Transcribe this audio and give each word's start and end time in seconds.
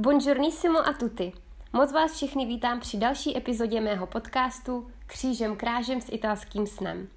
Buongiornissimo 0.00 0.78
a 0.88 0.92
tutti. 0.92 1.32
Moc 1.72 1.92
vás 1.92 2.12
všechny 2.12 2.46
vítám 2.46 2.80
při 2.80 2.96
další 2.96 3.36
epizodě 3.36 3.80
mého 3.80 4.06
podcastu 4.06 4.90
Křížem 5.06 5.56
krážem 5.56 6.00
s 6.00 6.12
italským 6.12 6.66
snem. 6.66 7.08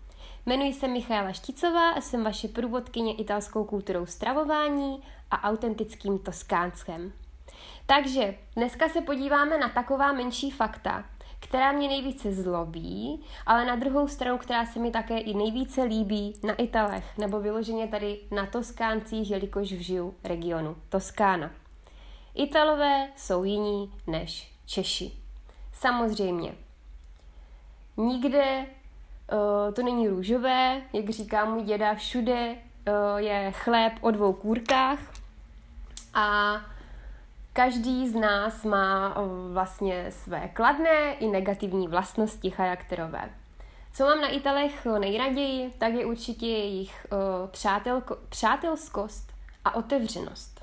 Jmenuji 0.46 0.73
se 0.73 0.88
Michaela 0.88 1.31
Šticová 1.31 1.89
a 1.89 2.02
jsem 2.02 2.23
vaše 2.23 2.47
průvodkyně 2.47 3.15
italskou 3.15 3.63
kulturou 3.63 4.05
stravování 4.05 5.04
a 5.31 5.49
autentickým 5.49 6.20
toskánskem. 6.20 7.13
Takže 7.86 8.35
dneska 8.55 8.89
se 8.89 9.01
podíváme 9.01 9.57
na 9.57 9.69
taková 9.69 10.13
menší 10.13 10.51
fakta, 10.51 11.05
která 11.39 11.71
mě 11.71 11.87
nejvíce 11.87 12.31
zlobí, 12.31 13.23
ale 13.45 13.65
na 13.65 13.75
druhou 13.75 14.07
stranu, 14.07 14.37
která 14.37 14.65
se 14.65 14.79
mi 14.79 14.91
také 14.91 15.17
i 15.17 15.33
nejvíce 15.33 15.83
líbí 15.83 16.34
na 16.43 16.53
Italech, 16.53 17.17
nebo 17.17 17.39
vyloženě 17.39 17.88
tady 17.88 18.20
na 18.31 18.45
Toskáncích, 18.45 19.31
jelikož 19.31 19.71
vžiju 19.71 20.16
regionu 20.23 20.75
Toskána. 20.89 21.60
Italové 22.35 23.07
jsou 23.16 23.43
jiní 23.43 23.94
než 24.08 24.52
Češi. 24.66 25.12
Samozřejmě. 25.73 26.53
Nikde 27.98 28.66
uh, 28.66 29.73
to 29.73 29.84
není 29.84 30.08
růžové, 30.08 30.81
jak 30.94 31.09
říká 31.09 31.45
můj 31.45 31.63
děda, 31.63 31.95
všude 31.95 32.55
uh, 32.55 33.17
je 33.17 33.52
chléb 33.52 33.94
o 34.02 34.12
dvou 34.12 34.34
kůrkách 34.34 34.99
a 36.13 36.55
každý 37.53 38.09
z 38.09 38.16
nás 38.16 38.63
má 38.63 39.17
uh, 39.17 39.53
vlastně 39.53 40.11
své 40.11 40.48
kladné 40.48 41.13
i 41.13 41.27
negativní 41.27 41.88
vlastnosti 41.88 42.50
charakterové. 42.50 43.30
Co 43.94 44.05
mám 44.05 44.22
na 44.22 44.27
Italech 44.27 44.86
nejraději, 45.00 45.73
tak 45.77 45.94
je 45.94 46.05
určitě 46.05 46.48
jejich 46.48 47.08
uh, 47.11 47.50
přátelko, 47.50 48.17
přátelskost 48.30 49.34
a 49.66 49.75
otevřenost. 49.75 50.61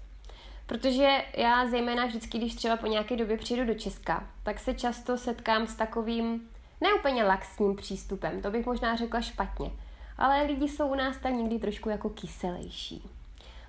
Protože 0.69 1.25
já 1.37 1.67
zejména 1.67 2.07
vždycky, 2.07 2.39
když 2.39 2.55
třeba 2.55 2.77
po 2.77 2.87
nějaké 2.87 3.17
době 3.17 3.37
přijdu 3.37 3.65
do 3.65 3.75
Česka, 3.75 4.27
tak 4.43 4.59
se 4.59 4.75
často 4.75 5.19
setkám 5.19 5.67
s 5.67 5.75
takovým 5.75 6.49
neúplně 6.81 7.25
laxním 7.25 7.77
přístupem, 7.77 8.43
to 8.43 8.51
bych 8.51 8.67
možná 8.67 8.97
řekla 8.97 9.21
špatně, 9.21 9.71
ale 10.19 10.43
lidi 10.43 10.69
jsou 10.69 10.89
u 10.89 10.95
nás 10.95 11.17
tak 11.17 11.33
někdy 11.33 11.59
trošku 11.59 11.89
jako 11.89 12.11
kyselejší. 12.11 13.11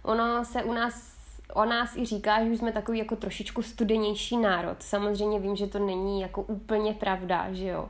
Ono 0.03 0.45
se 0.45 0.63
u 0.63 0.73
nás 0.73 1.19
o 1.53 1.65
nás 1.65 1.95
i 1.95 2.05
říká, 2.05 2.45
že 2.45 2.51
jsme 2.51 2.71
takový 2.71 2.99
jako 2.99 3.15
trošičku 3.15 3.61
studenější 3.61 4.37
národ. 4.37 4.83
Samozřejmě 4.83 5.39
vím, 5.39 5.55
že 5.55 5.67
to 5.67 5.79
není 5.79 6.21
jako 6.21 6.41
úplně 6.41 6.93
pravda, 6.93 7.47
že 7.51 7.67
jo. 7.67 7.89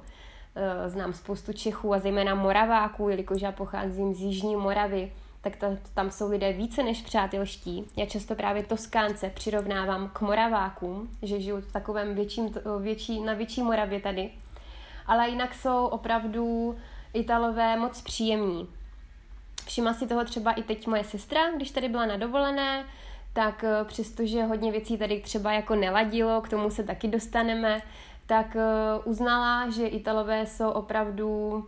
E, 0.56 0.90
znám 0.90 1.14
spoustu 1.14 1.54
Čechů 1.54 1.94
a 1.94 2.00
zejména 2.00 2.36
Moraváků, 2.36 3.10
jelikož 3.10 3.42
já 3.42 3.52
pocházím 3.52 4.14
z 4.14 4.22
Jižní 4.22 4.56
Moravy, 4.56 5.12
tak 5.42 5.56
ta, 5.56 5.68
tam 5.94 6.12
jsou 6.12 6.30
lidé 6.30 6.54
více 6.54 6.84
než 6.84 7.02
přátelští. 7.02 7.86
Já 7.98 8.06
často 8.06 8.36
právě 8.36 8.64
Toskánce 8.64 9.32
přirovnávám 9.36 10.10
k 10.14 10.22
Moravákům, 10.22 11.10
že 11.22 11.42
žiju 11.42 11.62
v 11.62 11.72
takovém 11.72 12.16
větším, 12.16 12.54
větší, 12.82 13.22
na 13.22 13.34
větší 13.34 13.64
Moravě 13.64 14.00
tady. 14.00 14.32
Ale 15.08 15.30
jinak 15.30 15.56
jsou 15.56 15.86
opravdu 15.86 16.76
Italové 17.14 17.78
moc 17.78 18.02
příjemní. 18.02 18.70
Všimla 19.66 19.94
si 19.94 20.08
toho 20.08 20.26
třeba 20.26 20.52
i 20.52 20.64
teď 20.64 20.88
moje 20.88 21.04
sestra, 21.04 21.52
když 21.56 21.72
tady 21.72 21.90
byla 21.90 22.06
na 22.06 22.18
dovolené, 22.18 22.86
tak 23.34 23.64
eh, 23.64 23.84
přestože 23.84 24.44
hodně 24.44 24.72
věcí 24.72 24.98
tady 24.98 25.22
třeba 25.22 25.54
jako 25.54 25.76
neladilo, 25.76 26.42
k 26.42 26.50
tomu 26.50 26.70
se 26.70 26.84
taky 26.84 27.08
dostaneme, 27.08 27.82
tak 28.26 28.56
eh, 28.56 28.64
uznala, 29.06 29.70
že 29.70 29.88
Italové 29.88 30.46
jsou 30.46 30.70
opravdu 30.70 31.66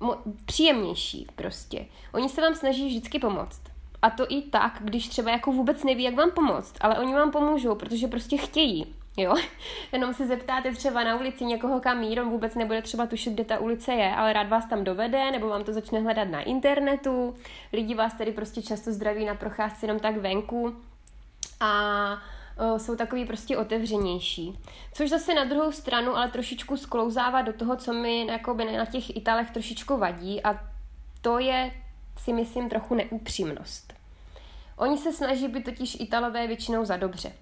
mo- 0.00 0.18
příjemnější 0.44 1.26
prostě. 1.36 1.86
Oni 2.14 2.28
se 2.28 2.40
vám 2.40 2.54
snaží 2.54 2.88
vždycky 2.88 3.18
pomoct. 3.18 3.60
A 4.02 4.10
to 4.10 4.26
i 4.28 4.42
tak, 4.42 4.78
když 4.80 5.08
třeba 5.08 5.30
jako 5.30 5.52
vůbec 5.52 5.84
neví, 5.84 6.02
jak 6.02 6.14
vám 6.14 6.30
pomoct, 6.30 6.74
ale 6.80 6.98
oni 6.98 7.14
vám 7.14 7.30
pomůžou, 7.30 7.74
protože 7.74 8.08
prostě 8.08 8.36
chtějí. 8.36 8.94
Jo? 9.16 9.34
Jenom 9.92 10.14
se 10.14 10.26
zeptáte 10.26 10.72
třeba 10.72 11.04
na 11.04 11.16
ulici 11.16 11.44
někoho, 11.44 11.80
kam 11.80 11.98
mírom 11.98 12.30
vůbec 12.30 12.54
nebude 12.54 12.82
třeba 12.82 13.06
tušit, 13.06 13.32
kde 13.32 13.44
ta 13.44 13.58
ulice 13.58 13.92
je, 13.92 14.14
ale 14.14 14.32
rád 14.32 14.48
vás 14.48 14.66
tam 14.66 14.84
dovede, 14.84 15.30
nebo 15.30 15.48
vám 15.48 15.64
to 15.64 15.72
začne 15.72 16.00
hledat 16.00 16.28
na 16.28 16.40
internetu. 16.40 17.34
Lidi 17.72 17.94
vás 17.94 18.14
tady 18.14 18.32
prostě 18.32 18.62
často 18.62 18.92
zdraví 18.92 19.24
na 19.24 19.34
procházce 19.34 19.86
jenom 19.86 20.00
tak 20.00 20.16
venku. 20.16 20.76
A 21.60 22.22
jsou 22.76 22.96
takový 22.96 23.24
prostě 23.24 23.56
otevřenější. 23.56 24.58
Což 24.92 25.10
zase 25.10 25.34
na 25.34 25.44
druhou 25.44 25.72
stranu 25.72 26.16
ale 26.16 26.28
trošičku 26.30 26.76
sklouzává 26.76 27.42
do 27.42 27.52
toho, 27.52 27.76
co 27.76 27.92
mi 27.92 28.26
jakoby 28.26 28.76
na 28.76 28.84
těch 28.84 29.16
Italech 29.16 29.50
trošičku 29.50 29.96
vadí 29.96 30.42
a 30.42 30.60
to 31.20 31.38
je 31.38 31.72
si 32.18 32.32
myslím 32.32 32.68
trochu 32.68 32.94
neupřímnost. 32.94 33.92
Oni 34.76 34.98
se 34.98 35.12
snaží 35.12 35.48
být 35.48 35.64
totiž 35.64 35.96
Italové 36.00 36.46
většinou 36.46 36.84
za 36.84 36.96
dobře. 36.96 37.32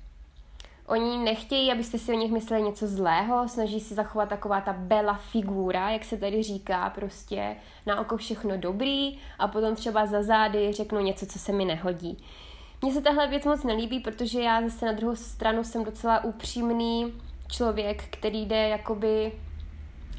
Oni 0.87 1.19
nechtějí, 1.19 1.73
abyste 1.73 1.99
si 1.99 2.13
o 2.13 2.17
nich 2.17 2.33
mysleli 2.33 2.63
něco 2.63 2.87
zlého, 2.87 3.49
snaží 3.49 3.81
si 3.81 3.95
zachovat 3.95 4.29
taková 4.29 4.61
ta 4.61 4.73
bela 4.73 5.15
figura, 5.15 5.91
jak 5.91 6.05
se 6.05 6.17
tady 6.17 6.43
říká, 6.43 6.91
prostě 6.91 7.57
na 7.87 8.01
oko 8.01 8.17
všechno 8.17 8.57
dobrý 8.57 9.19
a 9.39 9.49
potom 9.49 9.75
třeba 9.75 10.07
za 10.07 10.23
zády 10.23 10.73
řeknu 10.73 11.01
něco, 11.01 11.27
co 11.27 11.39
se 11.39 11.53
mi 11.53 11.65
nehodí. 11.65 12.25
Mně 12.83 12.93
se 12.93 13.01
tahle 13.01 13.27
věc 13.27 13.45
moc 13.45 13.65
nelíbí, 13.65 14.01
protože 14.01 14.41
já 14.41 14.63
zase 14.63 14.87
na 14.87 14.93
druhou 14.93 15.17
stranu 15.17 15.65
jsem 15.65 15.85
docela 15.85 16.25
upřímný 16.25 17.13
člověk, 17.49 18.05
který 18.11 18.47
jde 18.47 18.69
jakoby 18.69 19.33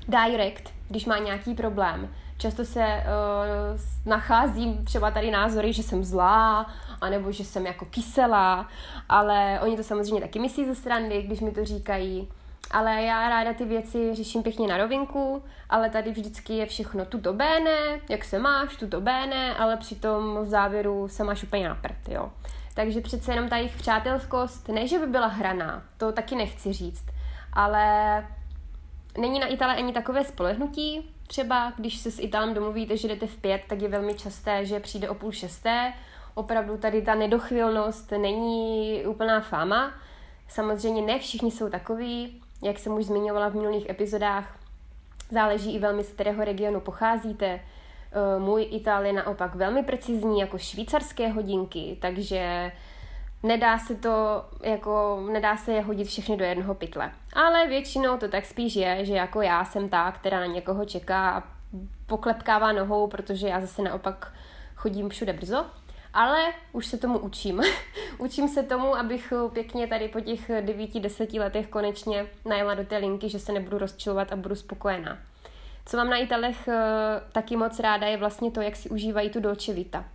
direct, 0.08 0.74
když 0.90 1.06
má 1.06 1.18
nějaký 1.18 1.54
problém. 1.54 2.10
Často 2.38 2.66
se 2.66 2.80
uh, 2.80 3.80
nacházím 4.06 4.86
třeba 4.86 5.12
tady 5.12 5.32
názory, 5.32 5.74
že 5.74 5.84
jsem 5.84 6.04
zlá, 6.04 6.72
anebo 7.02 7.32
že 7.32 7.46
jsem 7.46 7.66
jako 7.66 7.86
kyselá, 7.86 8.68
ale 9.10 9.60
oni 9.64 9.78
to 9.78 9.84
samozřejmě 9.84 10.22
taky 10.22 10.40
myslí 10.40 10.66
ze 10.66 10.76
strany, 10.76 11.22
když 11.22 11.40
mi 11.40 11.52
to 11.52 11.66
říkají. 11.66 12.28
Ale 12.72 13.02
já 13.02 13.30
ráda 13.30 13.54
ty 13.54 13.66
věci 13.66 14.16
řeším 14.16 14.44
pěkně 14.44 14.68
na 14.68 14.78
rovinku, 14.78 15.44
ale 15.70 15.90
tady 15.90 16.12
vždycky 16.12 16.54
je 16.54 16.66
všechno 16.66 17.06
tuto 17.06 17.34
bene, 17.34 18.00
jak 18.10 18.24
se 18.24 18.40
máš, 18.40 18.76
tuto 18.76 19.02
bene, 19.02 19.56
ale 19.56 19.78
přitom 19.78 20.38
v 20.42 20.46
závěru 20.46 21.08
se 21.08 21.24
máš 21.24 21.44
úplně 21.44 21.70
na 21.70 21.76
prd, 21.76 22.10
jo. 22.10 22.32
Takže 22.74 23.02
přece 23.02 23.32
jenom 23.32 23.50
ta 23.50 23.58
jejich 23.58 23.76
přátelskost, 23.76 24.68
ne, 24.70 24.88
že 24.88 25.00
by 25.00 25.08
byla 25.08 25.28
hraná, 25.28 25.84
to 25.98 26.12
taky 26.12 26.36
nechci 26.36 26.74
říct, 26.74 27.06
ale 27.54 28.28
není 29.18 29.40
na 29.40 29.48
Itale 29.48 29.76
ani 29.76 29.94
takové 29.94 30.24
spolehnutí. 30.24 31.12
Třeba 31.28 31.74
když 31.78 31.98
se 31.98 32.12
s 32.12 32.20
Italem 32.20 32.54
domluvíte, 32.54 32.98
že 32.98 33.08
jdete 33.08 33.28
v 33.28 33.38
pět, 33.38 33.62
tak 33.68 33.82
je 33.82 33.90
velmi 33.90 34.14
časté, 34.14 34.66
že 34.66 34.80
přijde 34.80 35.10
o 35.10 35.16
půl 35.16 35.32
šesté. 35.32 35.94
Opravdu 36.34 36.78
tady 36.78 37.02
ta 37.02 37.16
nedochvilnost 37.16 38.12
není 38.12 39.02
úplná 39.06 39.42
fáma. 39.42 39.94
Samozřejmě 40.48 41.02
ne 41.02 41.20
všichni 41.20 41.52
jsou 41.52 41.70
takový, 41.70 42.42
jak 42.62 42.80
jsem 42.80 42.94
už 42.94 43.06
zmiňovala 43.06 43.50
v 43.50 43.56
minulých 43.56 43.90
epizodách. 43.90 44.60
Záleží 45.32 45.76
i 45.76 45.80
velmi 45.80 46.04
z 46.04 46.12
kterého 46.12 46.46
regionu 46.46 46.80
pocházíte. 46.80 47.46
Eh, 47.46 48.40
můj 48.40 48.68
Ital 48.72 49.06
je 49.06 49.14
naopak 49.14 49.56
velmi 49.56 49.84
precizní, 49.84 50.40
jako 50.40 50.58
švýcarské 50.58 51.30
hodinky, 51.30 51.98
takže 52.02 52.72
nedá 53.44 53.78
se 53.78 53.96
to, 53.96 54.46
jako, 54.64 55.24
nedá 55.32 55.58
se 55.58 55.74
je 55.74 55.82
hodit 55.82 56.08
všechny 56.08 56.38
do 56.38 56.46
jednoho 56.46 56.76
pytle. 56.76 57.12
Ale 57.34 57.68
většinou 57.68 58.18
to 58.18 58.28
tak 58.28 58.46
spíš 58.46 58.76
je, 58.76 59.06
že 59.06 59.14
jako 59.14 59.42
já 59.42 59.66
jsem 59.66 59.90
ta, 59.90 60.12
která 60.12 60.40
na 60.40 60.46
někoho 60.46 60.86
čeká 60.86 61.30
a 61.30 61.44
poklepkává 62.06 62.72
nohou, 62.72 63.08
protože 63.08 63.48
já 63.48 63.62
zase 63.62 63.82
naopak 63.82 64.34
chodím 64.76 65.10
všude 65.10 65.34
brzo. 65.34 65.66
Ale 66.18 66.54
už 66.72 66.86
se 66.86 66.98
tomu 66.98 67.20
učím. 67.20 67.62
učím 68.18 68.48
se 68.48 68.64
tomu, 68.64 68.96
abych 68.96 69.34
pěkně 69.54 69.88
tady 69.88 70.08
po 70.08 70.20
těch 70.20 70.52
devíti, 70.62 71.00
deseti 71.00 71.40
letech 71.40 71.68
konečně 71.68 72.28
najela 72.46 72.76
do 72.76 72.86
té 72.86 72.98
linky, 72.98 73.30
že 73.30 73.40
se 73.40 73.52
nebudu 73.52 73.78
rozčilovat 73.78 74.32
a 74.32 74.36
budu 74.36 74.56
spokojená. 74.56 75.18
Co 75.86 75.98
mám 75.98 76.10
na 76.10 76.18
Italech 76.18 76.68
uh, 76.68 76.74
taky 77.32 77.56
moc 77.56 77.80
ráda, 77.80 78.08
je 78.08 78.18
vlastně 78.18 78.52
to, 78.52 78.62
jak 78.62 78.76
si 78.76 78.90
užívají 78.90 79.30
tu 79.30 79.40
Dolce 79.40 79.74
Vita. 79.74 80.06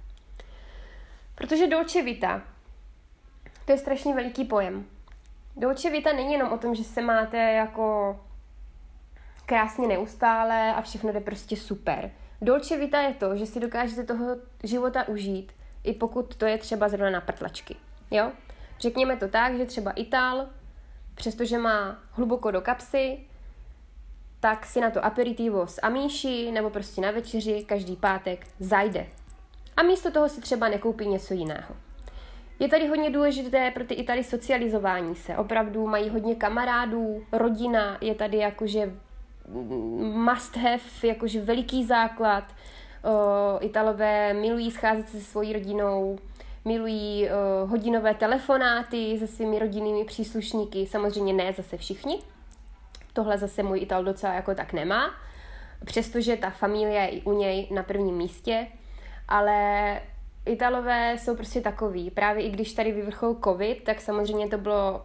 Protože 1.34 1.66
Dolce 1.66 2.02
Vita, 2.02 2.42
to 3.64 3.72
je 3.72 3.78
strašně 3.78 4.14
veliký 4.14 4.44
pojem. 4.44 4.86
Dolce 5.56 5.90
Vita 5.90 6.12
není 6.12 6.32
jenom 6.32 6.52
o 6.52 6.58
tom, 6.58 6.74
že 6.74 6.84
se 6.84 7.02
máte 7.02 7.36
jako 7.36 8.20
krásně 9.46 9.88
neustále 9.88 10.74
a 10.74 10.82
všechno 10.82 11.12
jde 11.12 11.20
prostě 11.20 11.56
super. 11.56 12.10
Dolce 12.40 12.76
Vita 12.76 13.00
je 13.00 13.14
to, 13.14 13.36
že 13.36 13.46
si 13.46 13.60
dokážete 13.60 14.04
toho 14.04 14.36
života 14.64 15.08
užít, 15.08 15.52
i 15.84 15.92
pokud 15.92 16.36
to 16.36 16.46
je 16.46 16.58
třeba 16.58 16.88
zrovna 16.88 17.10
na 17.10 17.20
prtlačky. 17.20 17.76
Jo? 18.10 18.32
Řekněme 18.80 19.16
to 19.16 19.28
tak, 19.28 19.56
že 19.56 19.66
třeba 19.66 19.90
Ital, 19.90 20.46
přestože 21.14 21.58
má 21.58 21.98
hluboko 22.10 22.50
do 22.50 22.60
kapsy, 22.60 23.18
tak 24.40 24.66
si 24.66 24.80
na 24.80 24.90
to 24.90 25.04
aperitivo 25.04 25.66
s 25.66 25.80
amíši 25.82 26.52
nebo 26.52 26.70
prostě 26.70 27.00
na 27.00 27.10
večeři 27.10 27.64
každý 27.68 27.96
pátek 27.96 28.46
zajde. 28.58 29.06
A 29.76 29.82
místo 29.82 30.10
toho 30.10 30.28
si 30.28 30.40
třeba 30.40 30.68
nekoupí 30.68 31.06
něco 31.06 31.34
jiného. 31.34 31.74
Je 32.58 32.68
tady 32.68 32.88
hodně 32.88 33.10
důležité 33.10 33.70
pro 33.70 33.84
ty 33.84 33.94
Itali 33.94 34.24
socializování 34.24 35.16
se. 35.16 35.36
Opravdu 35.36 35.86
mají 35.86 36.08
hodně 36.08 36.34
kamarádů, 36.34 37.24
rodina 37.32 37.98
je 38.00 38.14
tady 38.14 38.36
jakože 38.36 38.92
must 39.98 40.56
have, 40.56 40.82
jakože 41.02 41.40
veliký 41.40 41.84
základ. 41.84 42.44
Italové 43.60 44.34
milují 44.34 44.70
scházet 44.70 45.08
se 45.08 45.20
se 45.20 45.24
svojí 45.24 45.52
rodinou. 45.52 46.18
milují 46.64 47.28
uh, 47.62 47.70
hodinové 47.70 48.14
telefonáty 48.14 49.18
se 49.18 49.26
svými 49.26 49.58
rodinnými 49.58 50.04
příslušníky, 50.04 50.86
samozřejmě 50.86 51.32
ne 51.32 51.52
zase 51.52 51.76
všichni. 51.76 52.18
Tohle 53.12 53.38
zase 53.38 53.62
můj 53.62 53.80
Ital 53.80 54.04
docela 54.04 54.32
jako 54.32 54.54
tak 54.54 54.72
nemá, 54.72 55.14
přestože 55.84 56.36
ta 56.36 56.50
familie 56.50 57.00
je 57.00 57.08
i 57.08 57.22
u 57.22 57.32
něj 57.32 57.68
na 57.70 57.82
prvním 57.82 58.16
místě, 58.16 58.66
ale 59.28 60.00
Italové 60.46 61.16
jsou 61.18 61.36
prostě 61.36 61.60
takový. 61.60 62.10
Právě 62.10 62.44
i 62.44 62.50
když 62.50 62.72
tady 62.72 62.92
vyvrchol 62.92 63.36
covid, 63.44 63.84
tak 63.84 64.00
samozřejmě 64.00 64.48
to 64.48 64.58
bylo 64.58 65.02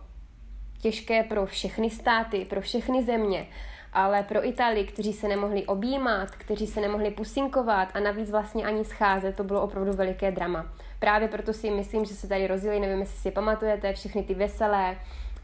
těžké 0.81 1.23
pro 1.23 1.45
všechny 1.45 1.89
státy, 1.89 2.45
pro 2.45 2.61
všechny 2.61 3.03
země, 3.03 3.47
ale 3.93 4.23
pro 4.23 4.47
Itálii, 4.47 4.85
kteří 4.85 5.13
se 5.13 5.27
nemohli 5.27 5.65
objímat, 5.65 6.31
kteří 6.31 6.67
se 6.67 6.81
nemohli 6.81 7.11
pusinkovat 7.11 7.89
a 7.93 7.99
navíc 7.99 8.31
vlastně 8.31 8.65
ani 8.65 8.85
scházet, 8.85 9.35
to 9.35 9.43
bylo 9.43 9.61
opravdu 9.61 9.93
veliké 9.93 10.31
drama. 10.31 10.65
Právě 10.99 11.27
proto 11.27 11.53
si 11.53 11.71
myslím, 11.71 12.05
že 12.05 12.13
se 12.13 12.27
tady 12.27 12.47
rozjeli, 12.47 12.79
nevím, 12.79 12.99
jestli 12.99 13.17
si 13.17 13.31
pamatujete, 13.31 13.93
všechny 13.93 14.23
ty 14.23 14.33
veselé 14.33 14.97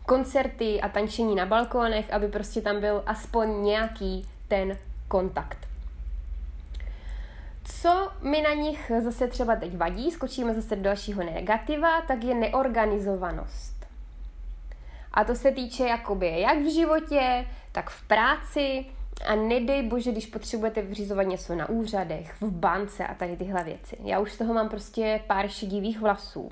koncerty 0.05 0.81
a 0.81 0.89
tančení 0.89 1.35
na 1.35 1.45
balkónech, 1.45 2.13
aby 2.13 2.27
prostě 2.27 2.61
tam 2.61 2.79
byl 2.79 3.03
aspoň 3.05 3.63
nějaký 3.63 4.27
ten 4.47 4.77
kontakt. 5.07 5.57
Co 7.63 8.11
mi 8.21 8.41
na 8.41 8.53
nich 8.53 8.91
zase 9.03 9.27
třeba 9.27 9.55
teď 9.55 9.77
vadí, 9.77 10.11
skočíme 10.11 10.53
zase 10.53 10.75
do 10.75 10.81
dalšího 10.81 11.23
negativa, 11.23 12.01
tak 12.01 12.23
je 12.23 12.35
neorganizovanost. 12.35 13.72
A 15.13 15.23
to 15.23 15.35
se 15.35 15.51
týče 15.51 15.87
jakoby 15.87 16.41
jak 16.41 16.57
v 16.57 16.73
životě, 16.73 17.45
tak 17.71 17.89
v 17.89 18.07
práci 18.07 18.85
a 19.27 19.35
nedej 19.35 19.83
bože, 19.83 20.11
když 20.11 20.25
potřebujete 20.25 20.81
vyřizovat 20.81 21.27
něco 21.27 21.55
na 21.55 21.69
úřadech, 21.69 22.35
v 22.41 22.51
bance 22.51 23.07
a 23.07 23.13
tady 23.13 23.37
tyhle 23.37 23.63
věci. 23.63 23.97
Já 24.03 24.19
už 24.19 24.31
z 24.31 24.37
toho 24.37 24.53
mám 24.53 24.69
prostě 24.69 25.21
pár 25.27 25.47
šedivých 25.47 25.99
vlasů. 25.99 26.51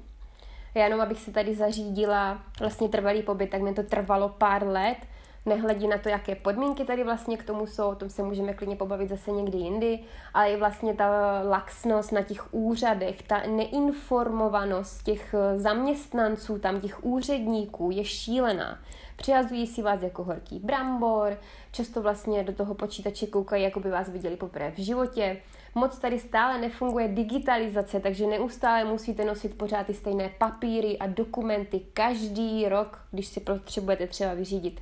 Já 0.76 0.84
jenom, 0.84 1.02
abych 1.02 1.22
se 1.22 1.32
tady 1.32 1.56
zařídila 1.56 2.44
vlastně 2.60 2.90
trvalý 2.90 3.22
pobyt, 3.22 3.50
tak 3.50 3.62
mi 3.62 3.74
to 3.74 3.84
trvalo 3.84 4.30
pár 4.30 4.68
let, 4.68 4.98
nehledí 5.46 5.88
na 5.88 5.98
to, 5.98 6.10
jaké 6.10 6.36
podmínky 6.36 6.86
tady 6.86 7.04
vlastně 7.04 7.38
k 7.38 7.44
tomu 7.44 7.68
jsou, 7.68 7.90
o 7.90 7.96
tom 7.96 8.10
se 8.10 8.24
můžeme 8.24 8.54
klidně 8.54 8.76
pobavit 8.76 9.10
zase 9.10 9.32
někdy 9.32 9.58
jindy, 9.58 10.00
ale 10.34 10.52
i 10.52 10.58
vlastně 10.58 10.94
ta 10.94 11.42
laxnost 11.50 12.12
na 12.12 12.22
těch 12.22 12.54
úřadech, 12.54 13.22
ta 13.22 13.42
neinformovanost 13.48 15.04
těch 15.04 15.36
zaměstnanců, 15.56 16.60
tam 16.60 16.82
těch 16.82 17.06
úředníků 17.06 17.92
je 17.92 18.06
šílená. 18.06 18.80
Přihazují 19.16 19.68
si 19.68 19.82
vás 19.82 20.02
jako 20.02 20.24
horký 20.24 20.60
brambor, 20.60 21.38
často 21.72 22.02
vlastně 22.02 22.44
do 22.44 22.54
toho 22.54 22.76
počítače 22.76 23.28
koukají, 23.28 23.64
jako 23.64 23.80
by 23.80 23.90
vás 23.90 24.10
viděli 24.10 24.36
poprvé 24.36 24.72
v 24.72 24.80
životě. 24.80 25.38
Moc 25.76 25.98
tady 25.98 26.20
stále 26.20 26.58
nefunguje 26.58 27.08
digitalizace, 27.08 28.00
takže 28.00 28.28
neustále 28.28 28.84
musíte 28.84 29.26
nosit 29.26 29.58
pořád 29.58 29.88
ty 29.88 29.94
stejné 29.94 30.30
papíry 30.38 30.98
a 30.98 31.08
dokumenty 31.08 31.82
každý 31.94 32.70
rok, 32.70 33.02
když 33.12 33.28
si 33.28 33.40
potřebujete 33.40 34.08
třeba 34.08 34.34
vyřídit 34.34 34.82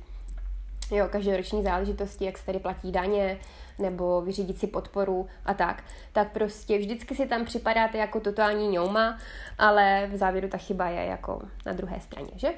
jo, 0.90 1.08
každoroční 1.10 1.62
záležitosti, 1.62 2.24
jak 2.24 2.38
se 2.38 2.46
tady 2.46 2.58
platí 2.58 2.92
daně, 2.92 3.38
nebo 3.78 4.20
vyřídit 4.20 4.58
si 4.58 4.66
podporu 4.66 5.28
a 5.44 5.54
tak, 5.54 5.84
tak 6.12 6.32
prostě 6.32 6.78
vždycky 6.78 7.14
si 7.14 7.26
tam 7.26 7.44
připadáte 7.44 7.98
jako 7.98 8.20
totální 8.20 8.68
ňouma, 8.68 9.18
ale 9.58 10.08
v 10.12 10.16
závěru 10.16 10.48
ta 10.48 10.58
chyba 10.58 10.88
je 10.88 11.04
jako 11.04 11.42
na 11.66 11.72
druhé 11.72 12.00
straně, 12.00 12.30
že? 12.36 12.48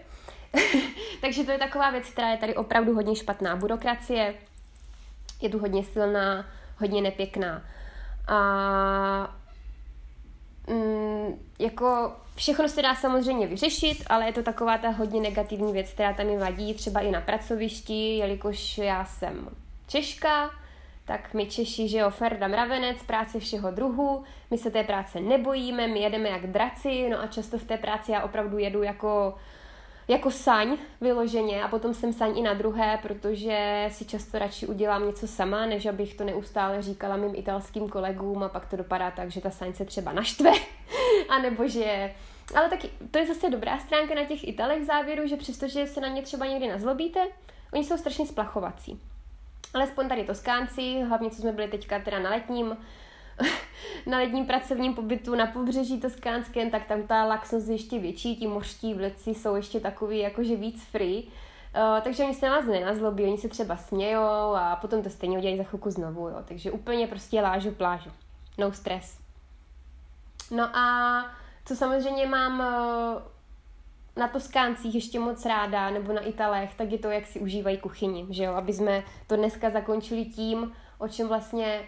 Takže 1.20 1.44
to 1.44 1.50
je 1.50 1.58
taková 1.58 1.90
věc, 1.90 2.10
která 2.10 2.28
je 2.28 2.36
tady 2.36 2.54
opravdu 2.54 2.94
hodně 2.94 3.16
špatná. 3.16 3.56
Byrokracie 3.56 4.34
je 5.40 5.48
tu 5.48 5.58
hodně 5.58 5.84
silná, 5.84 6.46
hodně 6.78 7.02
nepěkná. 7.02 7.62
A 8.28 9.36
mm, 10.68 11.38
jako 11.62 12.12
všechno 12.36 12.68
se 12.68 12.82
dá 12.82 12.94
samozřejmě 12.94 13.46
vyřešit, 13.46 14.04
ale 14.06 14.26
je 14.26 14.32
to 14.32 14.42
taková 14.42 14.78
ta 14.78 14.88
hodně 14.88 15.20
negativní 15.20 15.72
věc, 15.72 15.90
která 15.90 16.12
tam 16.12 16.26
mi 16.26 16.38
vadí, 16.38 16.74
třeba 16.74 17.00
i 17.00 17.10
na 17.10 17.20
pracovišti, 17.20 18.16
jelikož 18.16 18.78
já 18.78 19.04
jsem 19.04 19.48
Češka, 19.88 20.50
tak 21.04 21.34
my 21.34 21.46
Češi, 21.46 21.88
že 21.88 21.98
jo, 21.98 22.10
Ferda 22.10 22.48
mravenec, 22.48 23.02
práce 23.02 23.40
všeho 23.40 23.70
druhu, 23.70 24.24
my 24.50 24.58
se 24.58 24.70
té 24.70 24.84
práce 24.84 25.20
nebojíme, 25.20 25.88
my 25.88 26.00
jedeme 26.00 26.28
jak 26.28 26.46
draci, 26.46 27.08
no 27.08 27.20
a 27.20 27.26
často 27.26 27.58
v 27.58 27.64
té 27.64 27.76
práci 27.76 28.12
já 28.12 28.22
opravdu 28.22 28.58
jedu 28.58 28.82
jako 28.82 29.34
jako 30.08 30.30
saň 30.30 30.76
vyloženě 31.00 31.62
a 31.62 31.68
potom 31.68 31.94
jsem 31.94 32.12
saň 32.12 32.38
i 32.38 32.42
na 32.42 32.54
druhé, 32.54 32.98
protože 33.02 33.88
si 33.92 34.04
často 34.04 34.38
radši 34.38 34.66
udělám 34.66 35.06
něco 35.06 35.28
sama, 35.28 35.66
než 35.66 35.86
abych 35.86 36.14
to 36.14 36.24
neustále 36.24 36.82
říkala 36.82 37.16
mým 37.16 37.34
italským 37.34 37.88
kolegům 37.88 38.42
a 38.42 38.48
pak 38.48 38.66
to 38.66 38.76
dopadá 38.76 39.10
tak, 39.10 39.30
že 39.30 39.40
ta 39.40 39.50
saň 39.50 39.72
se 39.72 39.84
třeba 39.84 40.12
naštve, 40.12 40.50
anebo 41.32 41.68
že... 41.68 42.14
Ale 42.54 42.68
taky 42.68 42.90
to 43.10 43.18
je 43.18 43.26
zase 43.26 43.50
dobrá 43.50 43.78
stránka 43.78 44.14
na 44.14 44.24
těch 44.24 44.48
Italech 44.48 44.84
závěru, 44.84 45.26
že 45.26 45.36
přestože 45.36 45.86
se 45.86 46.00
na 46.00 46.08
ně 46.08 46.22
třeba 46.22 46.46
někdy 46.46 46.68
nazlobíte, 46.68 47.20
oni 47.72 47.84
jsou 47.84 47.96
strašně 47.96 48.26
splachovací. 48.26 49.00
Alespoň 49.74 50.08
tady 50.08 50.24
Toskánci, 50.24 51.00
hlavně 51.00 51.30
co 51.30 51.40
jsme 51.40 51.52
byli 51.52 51.68
teďka 51.68 51.98
teda 51.98 52.18
na 52.18 52.30
letním, 52.30 52.76
na 54.06 54.18
ledním 54.18 54.46
pracovním 54.46 54.94
pobytu 54.94 55.34
na 55.34 55.46
pobřeží 55.46 56.00
Toskánském, 56.00 56.70
tak 56.70 56.86
tam 56.86 57.02
ta 57.02 57.24
laxnost 57.24 57.68
je 57.68 57.74
ještě 57.74 57.98
větší, 57.98 58.36
ti 58.36 58.46
mořští 58.46 58.94
vlci 58.94 59.30
jsou 59.30 59.56
ještě 59.56 59.80
takový 59.80 60.18
jakože 60.18 60.56
víc 60.56 60.84
free. 60.84 61.22
Uh, 61.22 62.00
takže 62.00 62.24
oni 62.24 62.34
se 62.34 62.46
na 62.46 62.56
vás 62.56 62.66
nenazlobí, 62.66 63.24
oni 63.24 63.38
se 63.38 63.48
třeba 63.48 63.76
smějou 63.76 64.54
a 64.54 64.76
potom 64.76 65.02
to 65.02 65.10
stejně 65.10 65.38
udělají 65.38 65.58
za 65.58 65.64
chvilku 65.64 65.90
znovu, 65.90 66.28
jo. 66.28 66.36
Takže 66.44 66.70
úplně 66.70 67.06
prostě 67.06 67.40
lážu 67.40 67.70
plážu. 67.70 68.10
No 68.58 68.72
stress. 68.72 69.21
No 70.50 70.76
a 70.76 71.26
co 71.64 71.76
samozřejmě 71.76 72.26
mám 72.26 72.60
uh, 72.60 73.22
na 74.16 74.28
Toskáncích 74.28 74.94
ještě 74.94 75.20
moc 75.20 75.44
ráda, 75.46 75.90
nebo 75.90 76.12
na 76.12 76.20
Italech, 76.20 76.74
tak 76.74 76.92
je 76.92 76.98
to, 76.98 77.10
jak 77.10 77.26
si 77.26 77.40
užívají 77.40 77.78
kuchyni, 77.78 78.26
že 78.30 78.44
jo, 78.44 78.54
aby 78.54 78.72
jsme 78.72 79.02
to 79.26 79.36
dneska 79.36 79.70
zakončili 79.70 80.24
tím, 80.24 80.72
o 80.98 81.08
čem 81.08 81.28
vlastně 81.28 81.84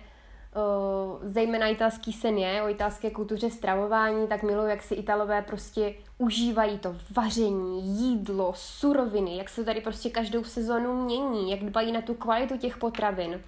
zejména 1.22 1.66
italský 1.66 2.12
sen 2.12 2.38
je, 2.38 2.62
o 2.62 2.68
italské 2.68 3.10
kultuře 3.10 3.50
stravování, 3.50 4.28
tak 4.28 4.42
miluji, 4.42 4.70
jak 4.70 4.82
si 4.82 4.94
Italové 4.94 5.42
prostě 5.42 5.94
užívají 6.18 6.78
to 6.78 6.96
vaření, 7.16 7.82
jídlo, 7.82 8.52
suroviny, 8.56 9.36
jak 9.36 9.48
se 9.48 9.64
tady 9.64 9.80
prostě 9.80 10.10
každou 10.10 10.44
sezonu 10.44 11.04
mění, 11.04 11.50
jak 11.50 11.60
dbají 11.60 11.92
na 11.92 12.02
tu 12.02 12.14
kvalitu 12.14 12.56
těch 12.56 12.76
potravin. 12.76 13.40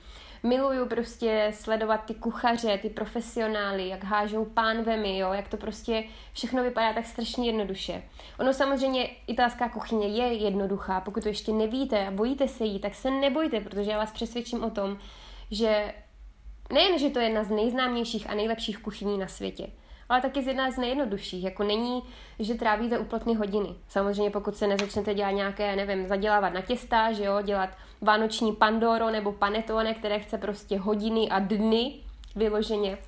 Miluju 0.46 0.86
prostě 0.86 1.52
sledovat 1.54 2.04
ty 2.04 2.14
kuchaře, 2.14 2.78
ty 2.78 2.90
profesionály, 2.90 3.88
jak 3.88 4.04
hážou 4.04 4.44
pánvemi, 4.44 5.18
jo, 5.18 5.32
jak 5.32 5.48
to 5.48 5.56
prostě 5.56 6.04
všechno 6.32 6.62
vypadá 6.62 6.92
tak 6.92 7.06
strašně 7.06 7.46
jednoduše. 7.46 8.02
Ono 8.40 8.52
samozřejmě 8.52 9.10
italská 9.26 9.68
kuchyně 9.68 10.06
je 10.06 10.32
jednoduchá, 10.32 11.00
pokud 11.00 11.22
to 11.22 11.28
ještě 11.28 11.52
nevíte 11.52 12.06
a 12.06 12.10
bojíte 12.10 12.48
se 12.48 12.64
jí, 12.64 12.78
tak 12.78 12.94
se 12.94 13.10
nebojte, 13.10 13.60
protože 13.60 13.90
já 13.90 13.98
vás 13.98 14.12
přesvědčím 14.12 14.64
o 14.64 14.70
tom, 14.70 14.98
že 15.50 15.92
Nejen, 16.72 16.98
že 16.98 17.10
to 17.10 17.18
je 17.18 17.24
jedna 17.24 17.44
z 17.44 17.50
nejznámějších 17.50 18.30
a 18.30 18.34
nejlepších 18.34 18.78
kuchyní 18.78 19.18
na 19.18 19.28
světě, 19.28 19.66
ale 20.08 20.20
taky 20.20 20.42
z 20.42 20.46
jedna 20.46 20.70
z 20.70 20.78
nejjednodušších. 20.78 21.44
Jako 21.44 21.62
není, 21.62 22.02
že 22.38 22.54
trávíte 22.54 22.98
úplatně 22.98 23.36
hodiny. 23.36 23.74
Samozřejmě 23.88 24.30
pokud 24.30 24.56
se 24.56 24.66
nezačnete 24.66 25.14
dělat 25.14 25.30
nějaké, 25.30 25.76
nevím, 25.76 26.06
zadělávat 26.06 26.54
na 26.54 26.60
těsta, 26.60 27.12
že 27.12 27.24
jo, 27.24 27.42
dělat 27.42 27.70
vánoční 28.00 28.52
pandoro 28.52 29.10
nebo 29.10 29.32
panetone, 29.32 29.94
které 29.94 30.18
chce 30.18 30.38
prostě 30.38 30.78
hodiny 30.78 31.28
a 31.28 31.38
dny 31.38 31.94
vyloženě 32.36 32.98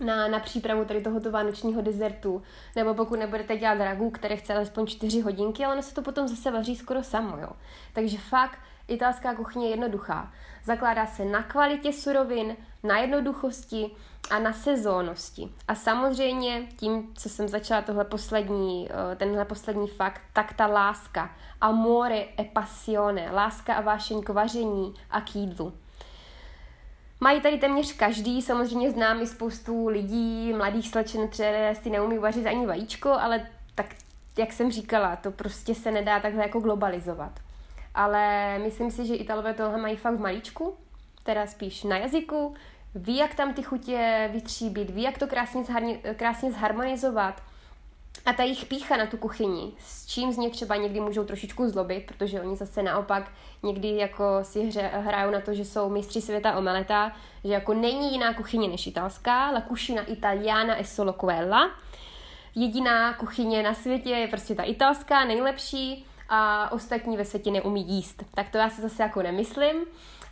na, 0.00 0.28
na 0.28 0.38
přípravu 0.38 0.84
tady 0.84 1.00
tohoto 1.00 1.30
vánočního 1.30 1.82
dezertu, 1.82 2.42
nebo 2.76 2.94
pokud 2.94 3.18
nebudete 3.18 3.56
dělat 3.56 3.78
ragu, 3.78 4.10
které 4.10 4.36
chce 4.36 4.54
alespoň 4.54 4.86
4 4.86 5.20
hodinky, 5.20 5.64
ale 5.64 5.74
ono 5.74 5.82
se 5.82 5.94
to 5.94 6.02
potom 6.02 6.28
zase 6.28 6.50
vaří 6.50 6.76
skoro 6.76 7.02
samo, 7.02 7.36
jo. 7.36 7.50
Takže 7.92 8.18
fakt 8.18 8.58
italská 8.88 9.34
kuchyně 9.34 9.66
je 9.66 9.70
jednoduchá. 9.70 10.32
Zakládá 10.64 11.06
se 11.06 11.24
na 11.24 11.42
kvalitě 11.42 11.92
surovin, 11.92 12.56
na 12.82 12.98
jednoduchosti 12.98 13.90
a 14.30 14.38
na 14.38 14.52
sezónnosti. 14.52 15.52
A 15.68 15.74
samozřejmě 15.74 16.66
tím, 16.76 17.14
co 17.14 17.28
jsem 17.28 17.48
začala 17.48 17.82
tohle 17.82 18.04
poslední, 18.04 18.88
eh, 18.90 19.16
tenhle 19.16 19.44
poslední 19.44 19.88
fakt, 19.88 20.20
tak 20.32 20.52
ta 20.52 20.66
láska. 20.66 21.30
Amore 21.60 22.24
e 22.40 22.44
passione. 22.44 23.30
Láska 23.30 23.74
a 23.74 23.80
vášeň 23.80 24.22
k 24.22 24.28
vaření 24.28 24.94
a 25.10 25.20
k 25.20 25.36
jídlu. 25.36 25.72
Mají 27.20 27.40
tady 27.40 27.58
téměř 27.58 27.92
každý, 27.92 28.42
samozřejmě 28.42 28.90
znám 28.90 29.22
i 29.22 29.26
spoustu 29.26 29.88
lidí, 29.88 30.52
mladých 30.52 30.88
slečen, 30.88 31.28
které 31.28 31.74
si 31.74 31.90
neumí 31.90 32.18
vařit 32.18 32.46
ani 32.46 32.66
vajíčko, 32.66 33.12
ale 33.12 33.46
tak, 33.74 33.86
jak 34.36 34.52
jsem 34.52 34.70
říkala, 34.70 35.16
to 35.16 35.30
prostě 35.30 35.74
se 35.74 35.90
nedá 35.90 36.20
takhle 36.20 36.42
jako 36.42 36.60
globalizovat. 36.60 37.40
Ale 37.98 38.58
myslím 38.58 38.90
si, 38.90 39.06
že 39.06 39.14
Italové 39.14 39.54
tohle 39.54 39.78
mají 39.78 39.96
fakt 39.96 40.14
v 40.14 40.20
malíčku, 40.20 40.76
teda 41.22 41.46
spíš 41.46 41.84
na 41.84 41.96
jazyku, 41.96 42.54
ví, 42.94 43.16
jak 43.16 43.34
tam 43.34 43.54
ty 43.54 43.62
chutě 43.62 44.28
vytříbit, 44.32 44.90
ví, 44.90 45.02
jak 45.02 45.18
to 45.18 45.26
krásně, 45.26 45.64
zharni, 45.64 46.00
krásně 46.16 46.52
zharmonizovat. 46.52 47.42
A 48.26 48.32
ta 48.32 48.42
jejich 48.42 48.64
pícha 48.64 48.96
na 48.96 49.06
tu 49.06 49.16
kuchyni, 49.16 49.72
s 49.78 50.06
čím 50.06 50.32
z 50.32 50.36
ně 50.36 50.50
třeba 50.50 50.76
někdy 50.76 51.00
můžou 51.00 51.24
trošičku 51.24 51.68
zlobit, 51.68 52.06
protože 52.06 52.40
oni 52.40 52.56
zase 52.56 52.82
naopak 52.82 53.32
někdy 53.62 53.96
jako 53.96 54.24
si 54.42 54.66
hře, 54.66 54.80
hrajou 54.82 55.30
na 55.30 55.40
to, 55.40 55.54
že 55.54 55.64
jsou 55.64 55.88
mistři 55.88 56.20
světa 56.20 56.58
omeleta, 56.58 57.12
že 57.44 57.52
jako 57.52 57.74
není 57.74 58.12
jiná 58.12 58.34
kuchyně 58.34 58.68
než 58.68 58.86
italská, 58.86 59.50
la 59.50 59.60
cucina 59.60 60.02
italiana 60.02 60.80
è 60.80 60.84
solo 60.84 61.12
quella. 61.12 61.70
jediná 62.54 63.12
kuchyně 63.12 63.62
na 63.62 63.74
světě 63.74 64.10
je 64.10 64.28
prostě 64.28 64.54
ta 64.54 64.62
italská, 64.62 65.24
nejlepší 65.24 66.06
a 66.28 66.72
ostatní 66.72 67.16
ve 67.16 67.24
světě 67.24 67.50
neumí 67.50 67.88
jíst. 67.88 68.24
Tak 68.34 68.48
to 68.48 68.58
já 68.58 68.70
si 68.70 68.80
zase 68.80 69.02
jako 69.02 69.22
nemyslím, 69.22 69.76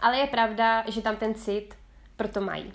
ale 0.00 0.18
je 0.18 0.26
pravda, 0.26 0.84
že 0.90 1.02
tam 1.02 1.16
ten 1.16 1.34
cit 1.34 1.74
proto 2.16 2.40
mají. 2.40 2.72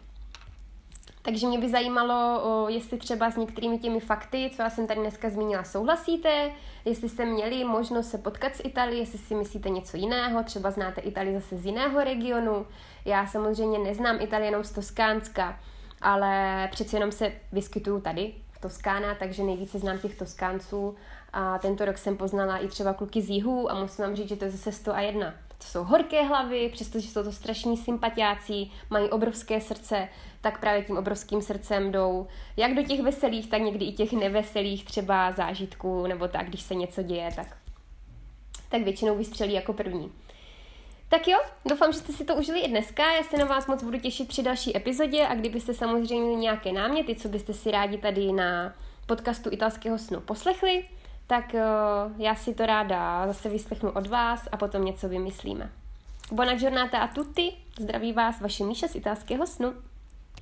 Takže 1.23 1.47
mě 1.47 1.59
by 1.59 1.69
zajímalo, 1.69 2.41
jestli 2.69 2.97
třeba 2.97 3.31
s 3.31 3.37
některými 3.37 3.79
těmi 3.79 3.99
fakty, 3.99 4.51
co 4.55 4.61
já 4.61 4.69
jsem 4.69 4.87
tady 4.87 4.99
dneska 4.99 5.29
zmínila, 5.29 5.63
souhlasíte, 5.63 6.51
jestli 6.85 7.09
jste 7.09 7.25
měli 7.25 7.63
možnost 7.63 8.09
se 8.09 8.17
potkat 8.17 8.55
s 8.55 8.61
Italii, 8.65 8.99
jestli 8.99 9.19
si 9.19 9.35
myslíte 9.35 9.69
něco 9.69 9.97
jiného, 9.97 10.43
třeba 10.43 10.71
znáte 10.71 11.01
Italii 11.01 11.33
zase 11.33 11.57
z 11.57 11.65
jiného 11.65 12.03
regionu. 12.03 12.67
Já 13.05 13.27
samozřejmě 13.27 13.79
neznám 13.79 14.21
Italii 14.21 14.47
jenom 14.47 14.63
z 14.63 14.71
Toskánska, 14.71 15.59
ale 16.01 16.67
přeci 16.71 16.95
jenom 16.95 17.11
se 17.11 17.33
vyskytuju 17.51 18.01
tady 18.01 18.33
Toskána, 18.61 19.15
takže 19.15 19.43
nejvíce 19.43 19.79
znám 19.79 19.99
těch 19.99 20.17
Toskánců 20.17 20.95
a 21.33 21.57
tento 21.57 21.85
rok 21.85 21.97
jsem 21.97 22.17
poznala 22.17 22.57
i 22.57 22.67
třeba 22.67 22.93
kluky 22.93 23.21
z 23.21 23.29
jihu 23.29 23.71
a 23.71 23.81
musím 23.81 24.05
vám 24.05 24.15
říct, 24.15 24.29
že 24.29 24.35
to 24.35 24.45
je 24.45 24.51
zase 24.51 24.71
101. 24.71 25.33
To 25.57 25.67
jsou 25.67 25.83
horké 25.83 26.23
hlavy, 26.23 26.69
přestože 26.73 27.07
jsou 27.07 27.23
to 27.23 27.31
strašní 27.31 27.77
sympatiáci, 27.77 28.67
mají 28.89 29.09
obrovské 29.09 29.61
srdce, 29.61 30.07
tak 30.41 30.59
právě 30.59 30.83
tím 30.83 30.97
obrovským 30.97 31.41
srdcem 31.41 31.91
jdou 31.91 32.27
jak 32.57 32.73
do 32.73 32.83
těch 32.83 33.01
veselých, 33.01 33.49
tak 33.49 33.61
někdy 33.61 33.85
i 33.85 33.91
těch 33.91 34.13
neveselých 34.13 34.85
třeba 34.85 35.31
zážitků, 35.31 36.07
nebo 36.07 36.27
tak, 36.27 36.47
když 36.47 36.61
se 36.61 36.75
něco 36.75 37.01
děje, 37.01 37.29
tak, 37.35 37.57
tak 38.69 38.81
většinou 38.81 39.17
vystřelí 39.17 39.53
jako 39.53 39.73
první. 39.73 40.11
Tak 41.11 41.27
jo, 41.27 41.37
doufám, 41.65 41.91
že 41.91 41.99
jste 41.99 42.13
si 42.13 42.25
to 42.25 42.35
užili 42.35 42.59
i 42.59 42.67
dneska. 42.67 43.11
Já 43.13 43.23
se 43.23 43.37
na 43.37 43.45
vás 43.45 43.67
moc 43.67 43.83
budu 43.83 43.99
těšit 43.99 44.27
při 44.27 44.43
další 44.43 44.77
epizodě 44.77 45.27
a 45.27 45.35
kdybyste 45.35 45.73
samozřejmě 45.73 46.25
měli 46.25 46.41
nějaké 46.41 46.71
náměty, 46.71 47.15
co 47.15 47.29
byste 47.29 47.53
si 47.53 47.71
rádi 47.71 47.97
tady 47.97 48.31
na 48.31 48.73
podcastu 49.05 49.49
italského 49.53 49.97
snu 49.97 50.21
poslechli, 50.21 50.85
tak 51.27 51.53
uh, 51.53 52.21
já 52.21 52.35
si 52.35 52.53
to 52.53 52.65
ráda 52.65 53.27
zase 53.27 53.49
vyslechnu 53.49 53.91
od 53.91 54.07
vás 54.07 54.47
a 54.51 54.57
potom 54.57 54.85
něco 54.85 55.09
vymyslíme. 55.09 55.69
Buona 56.31 56.55
giornata 56.55 56.97
a 56.97 57.07
tutti, 57.07 57.53
zdraví 57.79 58.13
vás 58.13 58.41
vaše 58.41 58.63
Míša 58.63 58.87
z 58.87 58.95
italského 58.95 59.47
snu. 59.47 59.73